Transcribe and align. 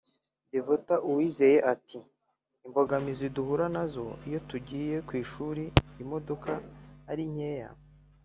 Devota 0.53 0.93
Uwizeye 1.07 1.59
ati”Imbogamizi 1.73 3.27
duhura 3.35 3.65
nazo 3.75 4.05
iyo 4.27 4.39
tugiye 4.49 4.95
ku 5.07 5.13
ishuri 5.23 5.63
imodoka 6.03 6.51
ari 7.11 7.25
nkeya 7.31 7.69